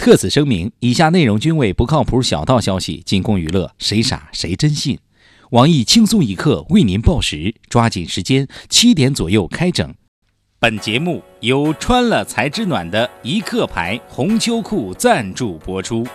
[0.00, 4.98] 特此声明，以下内容均为不靠谱小道消息，仅供娱乐，谁傻谁真信。
[5.50, 9.94] 网易轻松一刻为您报时，抓紧时间，七点左右开整。
[10.58, 16.06] 本节目由穿了才知暖的一克牌红秋裤赞助播出。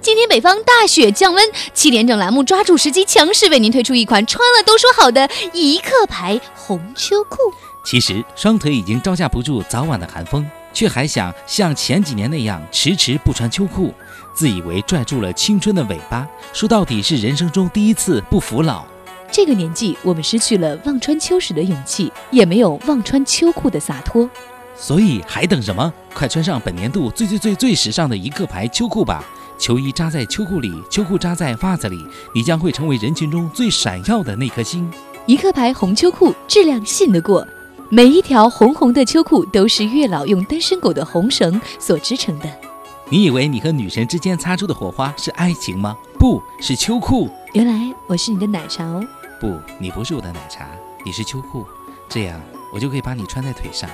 [0.00, 1.44] 今天北方大雪降温，
[1.74, 7.36] 七点整栏目抓住时机，强势为您推出一款穿了都说好的一克牌红秋裤。
[7.84, 10.50] 其实双腿已经招架不住早晚的寒风。
[10.72, 13.92] 却还想像前几年那样迟迟不穿秋裤，
[14.34, 16.26] 自以为拽住了青春的尾巴。
[16.52, 18.84] 说到底是人生中第一次不服老。
[19.32, 24.28] 这个年纪，我们失去了忘穿秋水的勇气，也没有忘穿秋裤的洒脱。
[24.74, 25.92] 所以还等什么？
[26.14, 29.24] 快穿上本年度最最最最时尚的一个牌秋裤吧！
[29.58, 32.02] 球衣扎在秋裤里，秋裤扎在袜子里，
[32.34, 34.90] 你将会成为人群中最闪耀的那颗星。
[35.26, 37.46] 一克牌红秋裤，质量信得过。
[37.92, 42.48] 每一条红红的秋裤都是月老用单身狗的红绳所织成的。
[43.08, 45.96] 你以为你和女神之间擦出的火花是爱情吗？
[46.16, 47.28] 不是秋裤。
[47.52, 49.04] 原来我是你的奶茶哦。
[49.40, 50.68] 不，你不是我的奶茶，
[51.04, 51.66] 你是秋裤。
[52.08, 52.40] 这样
[52.72, 53.90] 我就可以把你穿在腿上。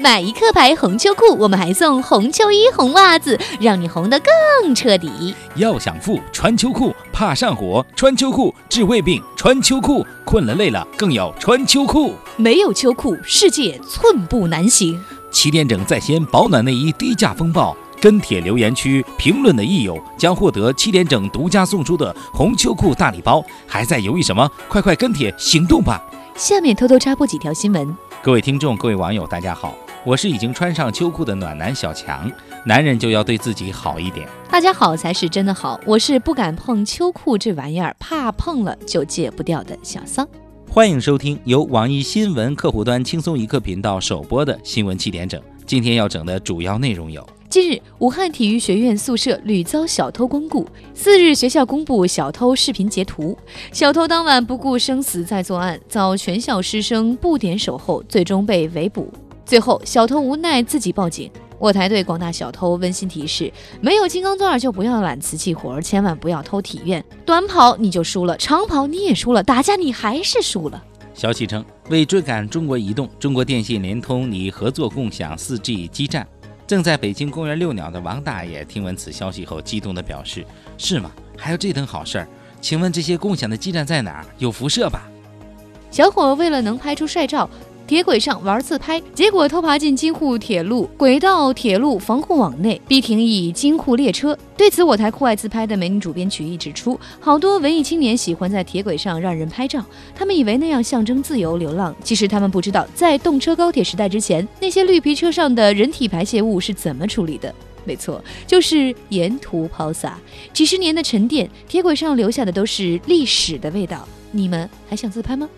[0.00, 5.34] 买一克牌红秋裤，我们还送红秋衣、红袜子，让你红得更彻底。
[5.56, 12.14] 要想富，穿秋裤；怕上火，穿秋裤；治胃病，穿秋裤；困了累了，更要穿秋裤。
[12.36, 15.02] 没有秋裤，世界寸步难行。
[15.32, 23.44] 七点整在先，保暖内衣低价风暴，跟帖留言区评论的益友将获得七点整独家送出的红秋裤大礼包。
[23.66, 24.48] 还在犹豫什么？
[24.68, 26.00] 快快跟帖行动吧！
[26.36, 27.96] 下面偷偷插播几条新闻。
[28.22, 29.74] 各位听众，各位网友，大家好。
[30.04, 32.30] 我是已经穿上秋裤的暖男小强，
[32.64, 34.28] 男人就要对自己好一点。
[34.48, 40.26] 大家好才是真的好，我是不敢碰秋裤这玩意儿，怕碰了就戒不掉的小桑。
[40.70, 45.40] 欢迎收听由网易新闻客户端轻松一刻频道首播的新闻七点整。
[45.66, 50.64] 今天要整的主要内容有：近日，武汉体育学院宿舍屡遭小偷光顾。
[50.94, 53.36] 四日，学校公布小偷视频截图，
[53.72, 59.12] 小偷当晚不顾生死在作案，遭全校师生不点守候，最终被围捕。
[59.48, 61.30] 最后，小偷无奈自己报警。
[61.58, 63.50] 我台对广大小偷温馨提示：
[63.80, 67.02] 没有金刚钻就不要揽瓷器活，千万不要偷体院。
[67.24, 70.84] 短跑你就输了，长跑你也输了，打架你还是输了。
[71.14, 76.28] 消息称，为追赶中国移动、中国电信、联通拟合作共享 4G 基站，
[76.66, 80.44] 正在北京公园遛鸟的王大爷听闻此消息后，激动地表示
[80.76, 81.10] ：“是吗？
[81.38, 82.28] 还有这等好事儿？
[82.60, 84.26] 请问这些共享的基站在哪儿？
[84.36, 85.08] 有辐射吧？”
[85.90, 87.48] 小伙为了能拍出帅照。
[87.88, 94.36] 铁轨上玩自拍，结果偷爬进京沪铁路轨道铁路防护网内，逼停一京沪列车。
[94.58, 99.82] 对此，我台酷爱自拍的美女主编曲艺指出，好多文艺青年喜欢在铁轨上让人拍照，
[100.14, 101.96] 他们以为那样象征自由流浪。
[102.04, 107.54] 其实他们不知道，在动车高铁时代之前，那些绿皮车上的人体排泄物是怎么处理的？
[107.86, 110.18] 没错，就是沿途抛洒。
[110.52, 114.06] 几十年的沉淀，铁轨上留下的都是历史的味道。
[114.30, 115.48] 你们还想自拍吗？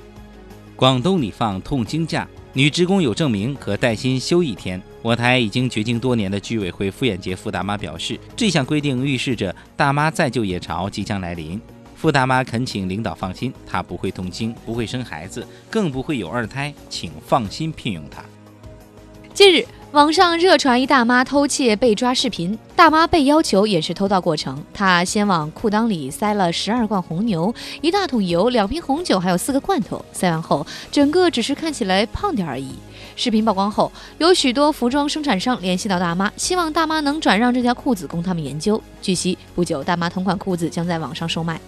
[0.81, 4.81] 广东拟放痛经假，女职工有证明可带薪休一天。
[5.03, 11.61] 我台已经绝经多年的居委会妇炎洁傅大妈表示，这项规定预示着大妈再就业潮即将来临。
[11.95, 18.25] 傅大妈恳请领导放心，她不会痛经，不会生孩子，更不会有二胎，请放心聘用她。
[19.35, 19.67] 近日。
[19.93, 24.65] 网上热传一大妈偷窃被抓视频，大妈被要求演示偷盗过程。
[24.73, 30.05] 她先往裤裆里塞了十二罐红牛、一大桶油、两瓶红酒，还有四个罐头。
[30.13, 32.69] 塞完后，整个只是看起来胖点而已。
[33.17, 38.81] 视频曝光后，有许多服装生产商联系到大妈，希望大妈能转让这条裤子供他们研究。
[39.03, 41.61] 据悉，不久大妈同款裤子将在网上售卖。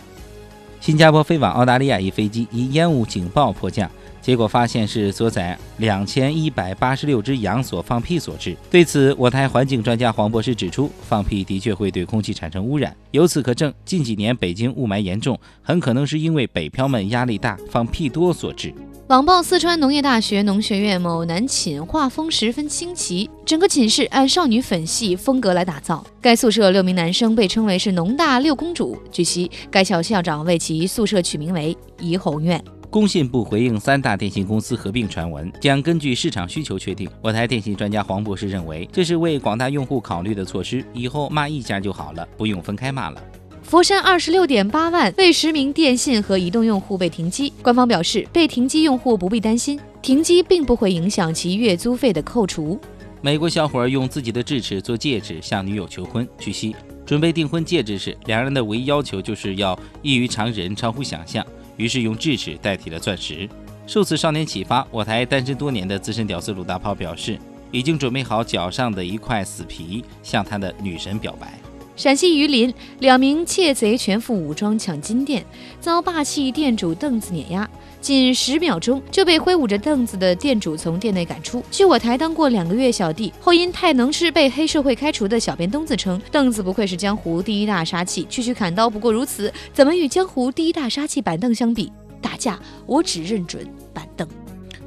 [0.82, 3.88] 新加坡飞往澳大利亚一飞机因烟雾警报迫降。
[4.20, 8.56] 结果发现是所载两千一百八十六只羊所放屁所致。
[8.68, 12.96] 对此，我台环境专家黄博士指出，放屁的确会对空气产生污染。
[13.12, 18.74] 由此可证，近几年北京雾霾严重，很可能是因为北漂们压力大、放屁多所致。
[19.12, 26.02] 网曝四川农业大学农学院某男寝画风十分新奇，整个寝室按少女粉系风格来打造。
[26.18, 28.96] 该宿舍六名男生被称为是“农大六公主”。
[29.12, 32.64] 据悉，该校校长为其宿舍取名为“怡红院”。
[32.88, 37.06] 工信部回应三大电信公司合并传闻，将根据市场需求确定。
[37.20, 43.22] 我台电信专家黄博士认为，这是为广大用户考虑的措施，以后骂一家就好了，不用分开骂了。
[43.62, 52.78] 佛山二十六点八万未实名电信和移动用户被停机，官方表示，被停机用户不必担心，停机并不会影响其月租费的扣除。
[53.22, 56.76] 美国小伙儿用自己的智齿做戒指向女友求婚，据悉，
[57.06, 61.44] 准备订婚戒指时，两人的唯一要求就是要异于常人，超乎想象。
[61.76, 63.48] 于是用智齿代替了钻石。
[63.86, 67.38] 受此少年启发，我台单身多年的资深屌丝鲁大炮表示
[67.72, 71.58] ：“已经准备好脚上的一块死皮，向他的女神表白。
[71.94, 75.44] 陕西榆林，两名窃贼全副武装抢金店，
[75.78, 77.68] 遭霸气店主凳子碾压，
[78.00, 81.62] 仅十秒钟就被挥舞着凳子的店主从店内赶出。
[81.70, 91.92] 据我台当过两个月小弟，后因太能吃被黑社会开除的小编东子称，凳子不愧是江湖第一大杀器，区区砍刀不过如此，怎么与江湖第一大杀器板凳相比？
[92.22, 94.26] 打架我只认准板凳。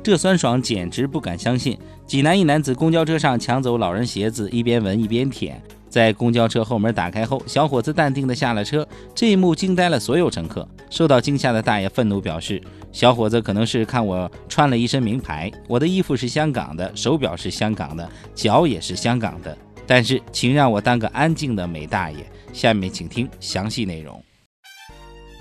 [0.01, 1.77] 这酸爽简直不敢相信！
[2.07, 5.61] 济南一男子公交车上抢走老人鞋子，一边闻一边舔。
[5.95, 8.85] 在公交车后门打开后，小伙子淡定地下了车。
[9.15, 10.67] 这一幕惊呆了所有乘客。
[10.89, 12.61] 受到惊吓的大爷愤怒表示
[12.91, 19.57] ：“小伙子可能是看我穿了一身名牌，我的衣服是香港的，手表是香港的，脚也是香港的。
[19.87, 24.21] 但是，请让我当个安静的美大爷。”下面请听详细内容。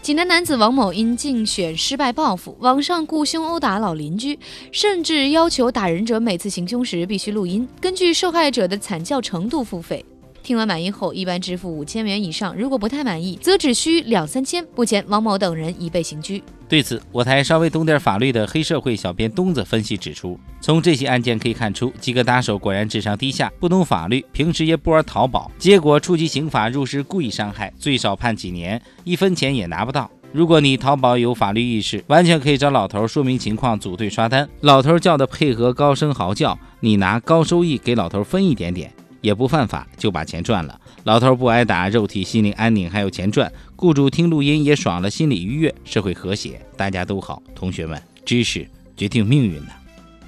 [0.03, 4.39] 济南男子王某因竞选失败报复，网上雇凶殴打老邻居，
[4.71, 10.05] 甚至要求打人者每次行凶时必须录音，根据受害者的惨叫程度付费。
[10.45, 14.63] 听完满意后，一般支付五千元以上；如果不太满意，则只需两三千。
[14.77, 16.43] 目前，王某等人已被刑拘。
[16.69, 30.11] 对此，我台稍微懂点法律的黑社会小编东子分析指出，从这些案件可以看出，几个打手果然智商低下，不懂法律，平时也不玩淘宝，结果触及刑法入室故意伤害，最少判几年，一分钱也拿不到。
[30.31, 34.47] 如果你淘宝有法律意识，完全可以找老头说明情况，组队刷单。
[34.61, 38.93] 老头叫的配合高声嚎叫，你拿高收益给老头分一点点。
[39.25, 40.79] 也不犯法，就把钱赚了。
[41.05, 43.51] 老头不挨打，肉体心灵安宁，还有钱赚。
[43.75, 47.43] 雇主听录音也爽了，心理愉悦，社会和谐，大家都好。
[47.55, 49.71] 同学们，知识决定命运呢。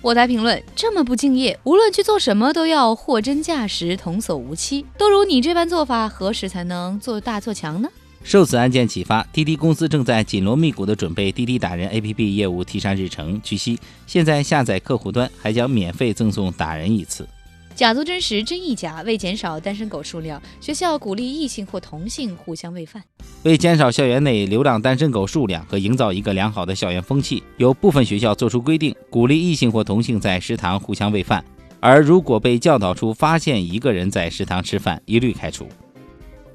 [0.00, 4.86] 我台评论：这么不敬业，无论去做什么都要货真价实，童叟无欺。
[4.96, 7.88] 都如你这般做法，何时才能做大做强呢？
[8.24, 13.38] 受此案件启发，滴滴公司正在紧锣密鼓地准备滴滴打人 APP 业务提上日程。
[13.44, 17.28] 据悉，现在下载客户端还将免费赠送打人一次。
[17.76, 19.02] 假作真实，真亦假。
[19.02, 23.02] 为减少单身狗数量，学校鼓励异性或同性互相喂饭。
[23.42, 31.44] 为减少校园内流浪单身狗数量和营造一个良好的校园风气，有部分学校做出规定，鼓励异性或同性在食堂互相喂饭。
[31.78, 35.68] 而如果被教导出发现一个人在食堂吃饭，一律开除。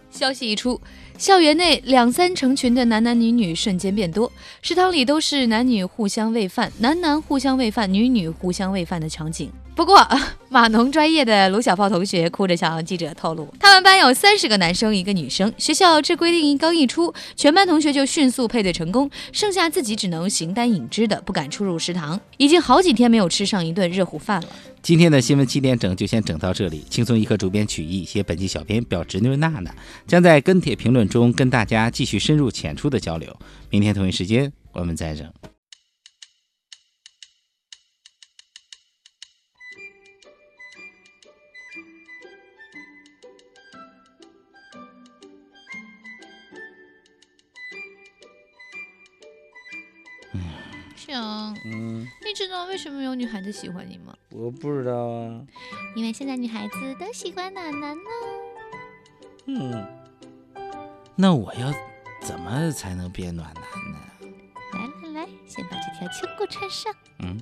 [0.09, 0.81] 消息一出，
[1.19, 4.29] 校园内两三成群的男男女女瞬间变多，
[4.63, 9.51] 食堂里都是男女互相喂饭、男男互相喂饭、女女互相喂饭的场景。
[9.73, 10.05] 不过，
[10.49, 15.51] 码农专业的卢小炮同学哭着向记者透露，他们班有三十个男生，一个女生。
[15.57, 22.19] 学校这规定刚一出，全班同学就迅速配对成功，剩下自己只能形单影只的，不敢出入食堂。
[22.37, 24.47] 已经好几天没有吃上一顿热乎饭了。
[24.83, 26.83] 今天的新闻七点整就先整到这里。
[26.89, 29.73] 轻松一刻主编曲艺，写本期小编表侄女娜娜，
[30.05, 33.35] 将在跟帖评论中跟大家继续深入浅出的交流。
[33.69, 35.25] 明天同一时间我们再整。
[51.63, 54.15] 嗯，你知道为什么有女孩子喜欢你吗？
[54.31, 55.41] 我不知道啊。
[55.95, 58.09] 因为现在女孩子都喜欢暖男呢。
[59.45, 59.87] 嗯，
[61.15, 61.71] 那我要
[62.21, 63.99] 怎么才能变暖男呢？
[64.73, 66.93] 来来来，先把这条秋裤穿上。
[67.19, 67.39] 嗯。